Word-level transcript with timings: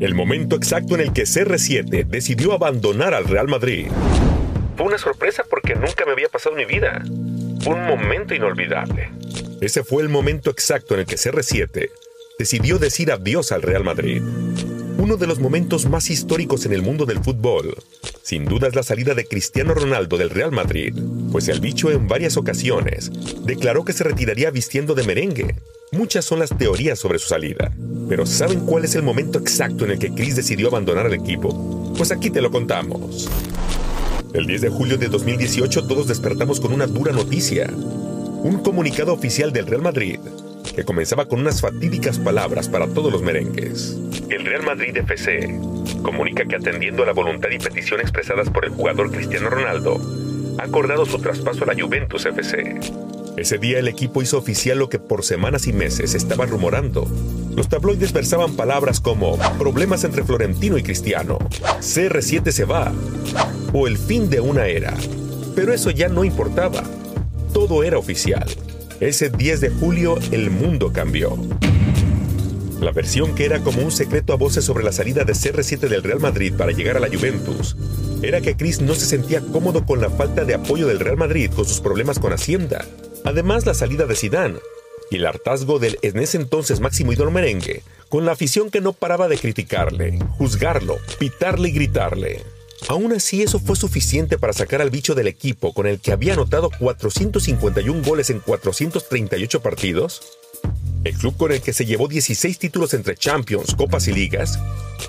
El 0.00 0.16
momento 0.16 0.56
exacto 0.56 0.96
en 0.96 1.02
el 1.02 1.12
que 1.12 1.22
CR7 1.22 2.04
decidió 2.06 2.52
abandonar 2.52 3.14
al 3.14 3.26
Real 3.26 3.46
Madrid. 3.46 3.86
Fue 4.76 4.86
una 4.86 4.98
sorpresa 4.98 5.44
porque 5.48 5.76
nunca 5.76 6.04
me 6.04 6.10
había 6.10 6.28
pasado 6.28 6.58
en 6.58 6.66
mi 6.66 6.74
vida. 6.74 7.00
Fue 7.60 7.74
un 7.74 7.86
momento 7.86 8.34
inolvidable. 8.34 9.10
Ese 9.60 9.84
fue 9.84 10.02
el 10.02 10.08
momento 10.08 10.50
exacto 10.50 10.94
en 10.94 11.00
el 11.00 11.06
que 11.06 11.14
CR7 11.14 11.90
decidió 12.40 12.80
decir 12.80 13.12
adiós 13.12 13.52
al 13.52 13.62
Real 13.62 13.84
Madrid. 13.84 14.20
Uno 14.98 15.16
de 15.16 15.28
los 15.28 15.38
momentos 15.38 15.88
más 15.88 16.10
históricos 16.10 16.66
en 16.66 16.72
el 16.72 16.82
mundo 16.82 17.06
del 17.06 17.20
fútbol, 17.20 17.76
sin 18.24 18.46
duda 18.46 18.68
es 18.68 18.74
la 18.74 18.82
salida 18.82 19.14
de 19.14 19.26
Cristiano 19.26 19.74
Ronaldo 19.74 20.16
del 20.16 20.30
Real 20.30 20.50
Madrid, 20.50 20.94
pues 21.30 21.48
el 21.48 21.60
bicho 21.60 21.90
en 21.90 22.08
varias 22.08 22.38
ocasiones 22.38 23.12
declaró 23.44 23.84
que 23.84 23.92
se 23.92 24.02
retiraría 24.02 24.50
vistiendo 24.50 24.94
de 24.94 25.02
merengue. 25.02 25.56
Muchas 25.92 26.24
son 26.24 26.38
las 26.38 26.56
teorías 26.56 26.98
sobre 26.98 27.18
su 27.18 27.28
salida, 27.28 27.70
pero 28.08 28.24
¿saben 28.24 28.60
cuál 28.60 28.86
es 28.86 28.94
el 28.94 29.02
momento 29.02 29.38
exacto 29.38 29.84
en 29.84 29.90
el 29.90 29.98
que 29.98 30.14
Chris 30.14 30.36
decidió 30.36 30.68
abandonar 30.68 31.04
el 31.04 31.12
equipo? 31.12 31.92
Pues 31.98 32.12
aquí 32.12 32.30
te 32.30 32.40
lo 32.40 32.50
contamos. 32.50 33.28
El 34.32 34.46
10 34.46 34.62
de 34.62 34.68
julio 34.70 34.96
de 34.96 35.08
2018 35.08 35.86
todos 35.86 36.08
despertamos 36.08 36.60
con 36.60 36.72
una 36.72 36.86
dura 36.86 37.12
noticia. 37.12 37.68
Un 37.70 38.62
comunicado 38.64 39.12
oficial 39.12 39.52
del 39.52 39.66
Real 39.66 39.82
Madrid 39.82 40.18
que 40.74 40.84
comenzaba 40.84 41.26
con 41.26 41.40
unas 41.40 41.60
fatídicas 41.60 42.18
palabras 42.18 42.70
para 42.70 42.86
todos 42.86 43.12
los 43.12 43.20
merengues. 43.20 43.98
El 44.30 44.46
Real 44.46 44.62
Madrid 44.62 44.96
FC 44.96 45.73
comunica 46.04 46.44
que 46.44 46.54
atendiendo 46.54 47.02
a 47.02 47.06
la 47.06 47.12
voluntad 47.12 47.48
y 47.50 47.58
petición 47.58 48.00
expresadas 48.00 48.48
por 48.50 48.64
el 48.64 48.70
jugador 48.70 49.10
Cristiano 49.10 49.50
Ronaldo, 49.50 50.00
ha 50.58 50.62
acordado 50.62 51.04
su 51.04 51.18
traspaso 51.18 51.64
a 51.64 51.66
la 51.66 51.74
Juventus 51.74 52.26
FC. 52.26 52.78
Ese 53.36 53.58
día 53.58 53.80
el 53.80 53.88
equipo 53.88 54.22
hizo 54.22 54.38
oficial 54.38 54.78
lo 54.78 54.88
que 54.88 55.00
por 55.00 55.24
semanas 55.24 55.66
y 55.66 55.72
meses 55.72 56.14
estaba 56.14 56.46
rumorando. 56.46 57.08
Los 57.56 57.68
tabloides 57.68 58.12
versaban 58.12 58.54
palabras 58.54 59.00
como 59.00 59.36
problemas 59.58 60.04
entre 60.04 60.22
Florentino 60.22 60.78
y 60.78 60.84
Cristiano, 60.84 61.38
CR7 61.80 62.52
se 62.52 62.64
va, 62.64 62.92
o 63.72 63.88
el 63.88 63.98
fin 63.98 64.30
de 64.30 64.38
una 64.38 64.66
era. 64.66 64.94
Pero 65.56 65.72
eso 65.72 65.90
ya 65.90 66.08
no 66.08 66.22
importaba. 66.22 66.84
Todo 67.52 67.82
era 67.82 67.98
oficial. 67.98 68.46
Ese 69.00 69.30
10 69.30 69.60
de 69.60 69.70
julio 69.70 70.18
el 70.30 70.50
mundo 70.50 70.92
cambió. 70.92 71.36
La 72.84 72.92
versión 72.92 73.34
que 73.34 73.46
era 73.46 73.60
como 73.60 73.80
un 73.80 73.90
secreto 73.90 74.34
a 74.34 74.36
voces 74.36 74.62
sobre 74.62 74.84
la 74.84 74.92
salida 74.92 75.24
de 75.24 75.32
CR7 75.32 75.88
del 75.88 76.02
Real 76.02 76.20
Madrid 76.20 76.52
para 76.54 76.70
llegar 76.70 76.98
a 76.98 77.00
la 77.00 77.08
Juventus 77.08 77.78
era 78.22 78.42
que 78.42 78.58
Chris 78.58 78.82
no 78.82 78.94
se 78.94 79.06
sentía 79.06 79.40
cómodo 79.40 79.86
con 79.86 80.02
la 80.02 80.10
falta 80.10 80.44
de 80.44 80.52
apoyo 80.52 80.86
del 80.86 81.00
Real 81.00 81.16
Madrid 81.16 81.50
con 81.50 81.64
sus 81.64 81.80
problemas 81.80 82.18
con 82.18 82.34
Hacienda. 82.34 82.84
Además, 83.24 83.64
la 83.64 83.72
salida 83.72 84.04
de 84.04 84.14
Zidane 84.14 84.58
y 85.10 85.16
el 85.16 85.24
hartazgo 85.24 85.78
del 85.78 85.98
en 86.02 86.18
ese 86.18 86.36
entonces 86.36 86.80
máximo 86.80 87.14
ídolo 87.14 87.30
merengue, 87.30 87.82
con 88.10 88.26
la 88.26 88.32
afición 88.32 88.70
que 88.70 88.82
no 88.82 88.92
paraba 88.92 89.28
de 89.28 89.38
criticarle, 89.38 90.18
juzgarlo, 90.36 90.98
pitarle 91.18 91.70
y 91.70 91.72
gritarle. 91.72 92.42
Aún 92.88 93.14
así, 93.14 93.42
eso 93.42 93.60
fue 93.60 93.76
suficiente 93.76 94.36
para 94.36 94.52
sacar 94.52 94.82
al 94.82 94.90
bicho 94.90 95.14
del 95.14 95.28
equipo 95.28 95.72
con 95.72 95.86
el 95.86 96.00
que 96.00 96.12
había 96.12 96.34
anotado 96.34 96.68
451 96.78 98.02
goles 98.02 98.28
en 98.28 98.40
438 98.40 99.62
partidos. 99.62 100.20
El 101.04 101.14
club 101.14 101.36
con 101.36 101.52
el 101.52 101.60
que 101.60 101.74
se 101.74 101.84
llevó 101.84 102.08
16 102.08 102.58
títulos 102.58 102.94
entre 102.94 103.14
Champions, 103.14 103.74
Copas 103.74 104.08
y 104.08 104.12
Ligas. 104.12 104.58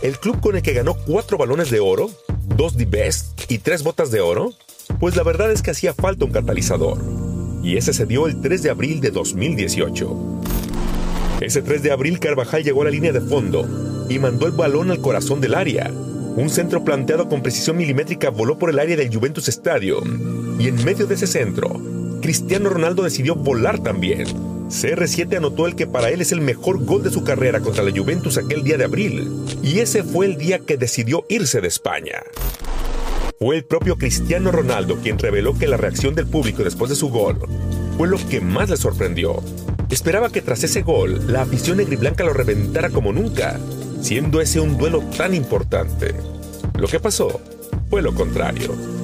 El 0.01 0.19
club 0.19 0.41
con 0.41 0.57
el 0.57 0.61
que 0.61 0.73
ganó 0.73 0.95
4 0.95 1.38
balones 1.38 1.72
de 1.72 1.79
oro, 1.79 2.11
2 2.57 2.78
de 2.78 2.85
Best 2.85 3.50
y 3.50 3.59
3 3.59 3.81
botas 3.83 4.11
de 4.11 4.19
oro. 4.19 4.51
Pues 5.00 5.16
la 5.16 5.23
verdad 5.23 5.51
es 5.51 5.61
que 5.61 5.72
hacía 5.72 5.94
falta 5.94 6.25
un 6.25 6.31
catalizador. 6.31 7.00
Y 7.63 7.78
ese 7.78 7.94
se 7.94 8.05
dio 8.05 8.28
el 8.28 8.41
3 8.41 8.61
de 8.63 8.69
abril 8.69 9.00
de 9.00 9.11
2018. 9.11 10.41
Ese 11.39 11.61
3 11.61 11.81
de 11.81 11.91
abril 11.91 12.19
Carvajal 12.19 12.63
llegó 12.63 12.81
a 12.81 12.85
la 12.85 12.91
línea 12.91 13.13
de 13.13 13.22
fondo 13.22 14.05
y 14.09 14.19
mandó 14.19 14.47
el 14.47 14.51
balón 14.51 14.91
al 14.91 15.01
corazón 15.01 15.39
del 15.39 15.55
área, 15.55 15.89
un 15.89 16.50
centro 16.50 16.84
planteado 16.84 17.29
con 17.29 17.41
precisión 17.41 17.78
milimétrica 17.78 18.29
voló 18.29 18.59
por 18.59 18.69
el 18.69 18.79
área 18.79 18.97
del 18.97 19.13
Juventus 19.13 19.47
Stadium. 19.47 20.59
Y 20.59 20.67
en 20.67 20.84
medio 20.84 21.07
de 21.07 21.16
ese 21.16 21.28
centro, 21.28 21.79
Cristiano 22.22 22.69
Ronaldo 22.69 23.03
decidió 23.03 23.35
volar 23.35 23.81
también. 23.81 24.54
CR7 24.70 25.38
anotó 25.38 25.68
el 25.68 25.76
que 25.76 25.86
para 25.86 26.09
él 26.09 26.22
es 26.22 26.31
el 26.31 26.42
mejor 26.42 26.84
gol 26.84 27.03
de 27.03 27.12
su 27.12 27.24
carrera 27.24 27.59
contra 27.59 27.84
la 27.84 27.92
Juventus 27.92 28.38
aquel 28.38 28.64
día 28.64 28.78
de 28.78 28.86
abril. 28.86 29.46
Y 29.62 29.80
ese 29.80 30.03
fue 30.03 30.26
el 30.26 30.38
día 30.38 30.59
que 30.59 30.78
decidió 30.78 31.24
irse 31.30 31.62
de 31.62 31.68
España. 31.68 32.24
Fue 33.38 33.58
el 33.58 33.66
propio 33.66 33.98
Cristiano 33.98 34.52
Ronaldo 34.52 34.98
quien 35.03 35.20
reveló 35.20 35.58
que 35.58 35.68
la 35.68 35.78
reacción 35.78 36.16
del 36.16 36.26
público 36.26 36.64
después 36.64 36.90
de 36.90 36.96
su 36.96 37.09
gol 37.09 37.38
fue 37.98 38.08
lo 38.08 38.18
que 38.30 38.42
más 38.42 38.70
le 38.70 38.78
sorprendió. 38.78 39.44
Esperaba 39.90 40.31
que 40.31 40.42
tras 40.42 40.64
ese 40.64 40.82
gol 40.82 41.32
la 41.32 41.44
afición 41.44 41.78
negriblanca 41.78 42.24
lo 42.24 42.34
reventara 42.34 42.90
como 42.90 43.14
nunca, 43.14 43.59
siendo 44.02 44.42
ese 44.42 44.59
un 44.59 44.78
duelo 44.78 45.03
tan 45.16 45.36
importante. 45.36 46.16
Lo 46.78 46.88
que 46.88 47.00
pasó 47.00 47.40
fue 47.90 48.02
lo 48.02 48.16
contrario. 48.16 48.94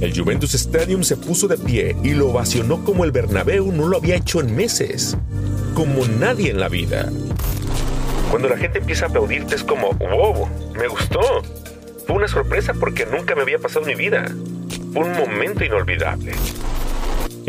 El 0.00 0.18
Juventus 0.18 0.54
Stadium 0.54 1.02
se 1.02 1.18
puso 1.18 1.46
de 1.46 1.58
pie 1.58 1.94
y 2.02 2.14
lo 2.14 2.30
ovacionó 2.30 2.82
como 2.84 3.04
el 3.04 3.12
Bernabéu 3.12 3.70
no 3.70 3.86
lo 3.86 3.98
había 3.98 4.16
hecho 4.16 4.40
en 4.40 4.56
meses, 4.56 5.14
como 5.74 6.06
nadie 6.06 6.50
en 6.50 6.58
la 6.58 6.70
vida. 6.70 7.12
Cuando 8.30 8.48
la 8.48 8.56
gente 8.56 8.78
empieza 8.78 9.04
a 9.04 9.08
aplaudirte 9.08 9.56
es 9.56 9.62
como, 9.62 9.92
wow, 9.92 10.48
me 10.74 10.88
gustó. 10.88 11.20
Fue 12.06 12.16
una 12.16 12.28
sorpresa 12.28 12.72
porque 12.72 13.04
nunca 13.04 13.34
me 13.34 13.42
había 13.42 13.58
pasado 13.58 13.82
en 13.82 13.88
mi 13.88 13.94
vida. 13.94 14.24
Fue 14.94 15.04
un 15.04 15.12
momento 15.12 15.64
inolvidable. 15.64 16.32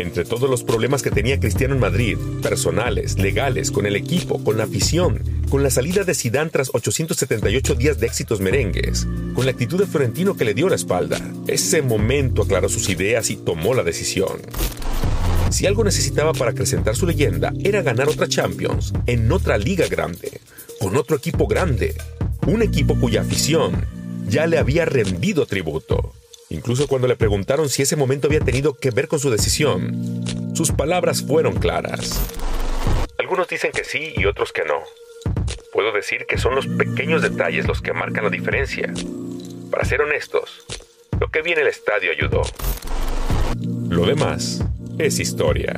Entre 0.01 0.25
todos 0.25 0.49
los 0.49 0.63
problemas 0.63 1.03
que 1.03 1.11
tenía 1.11 1.39
Cristiano 1.39 1.75
en 1.75 1.79
Madrid, 1.79 2.17
personales, 2.41 3.19
legales, 3.19 3.69
con 3.69 3.85
el 3.85 3.95
equipo, 3.95 4.43
con 4.43 4.57
la 4.57 4.63
afición, 4.63 5.21
con 5.47 5.61
la 5.61 5.69
salida 5.69 6.03
de 6.03 6.15
Zidane 6.15 6.49
tras 6.49 6.71
878 6.73 7.75
días 7.75 7.99
de 7.99 8.07
éxitos 8.07 8.41
merengues, 8.41 9.07
con 9.35 9.45
la 9.45 9.51
actitud 9.51 9.77
de 9.77 9.85
Florentino 9.85 10.35
que 10.35 10.43
le 10.43 10.55
dio 10.55 10.69
la 10.69 10.75
espalda, 10.75 11.21
ese 11.45 11.83
momento 11.83 12.41
aclaró 12.41 12.67
sus 12.67 12.89
ideas 12.89 13.29
y 13.29 13.35
tomó 13.35 13.75
la 13.75 13.83
decisión. 13.83 14.41
Si 15.51 15.67
algo 15.67 15.83
necesitaba 15.83 16.33
para 16.33 16.49
acrecentar 16.49 16.95
su 16.95 17.05
leyenda 17.05 17.53
era 17.63 17.83
ganar 17.83 18.09
otra 18.09 18.27
Champions 18.27 18.93
en 19.05 19.31
otra 19.31 19.59
liga 19.59 19.85
grande, 19.87 20.41
con 20.79 20.97
otro 20.97 21.15
equipo 21.15 21.45
grande, 21.45 21.93
un 22.47 22.63
equipo 22.63 22.99
cuya 22.99 23.21
afición 23.21 23.85
ya 24.27 24.47
le 24.47 24.57
había 24.57 24.85
rendido 24.85 25.45
tributo. 25.45 26.15
Incluso 26.51 26.85
cuando 26.87 27.07
le 27.07 27.15
preguntaron 27.15 27.69
si 27.69 27.81
ese 27.81 27.95
momento 27.95 28.27
había 28.27 28.41
tenido 28.41 28.73
que 28.73 28.91
ver 28.91 29.07
con 29.07 29.19
su 29.19 29.29
decisión, 29.29 30.21
sus 30.53 30.73
palabras 30.73 31.23
fueron 31.25 31.55
claras. 31.55 32.21
Algunos 33.17 33.47
dicen 33.47 33.71
que 33.71 33.85
sí 33.85 34.13
y 34.17 34.25
otros 34.25 34.51
que 34.51 34.65
no. 34.65 34.81
Puedo 35.71 35.93
decir 35.93 36.25
que 36.27 36.37
son 36.37 36.53
los 36.53 36.67
pequeños 36.67 37.21
detalles 37.21 37.67
los 37.67 37.81
que 37.81 37.93
marcan 37.93 38.25
la 38.25 38.29
diferencia. 38.29 38.93
Para 39.71 39.85
ser 39.85 40.01
honestos, 40.01 40.65
lo 41.21 41.29
que 41.29 41.41
vi 41.41 41.53
en 41.53 41.59
el 41.59 41.67
estadio 41.67 42.11
ayudó. 42.11 42.41
Lo 43.87 44.05
demás 44.05 44.61
es 44.99 45.19
historia. 45.19 45.77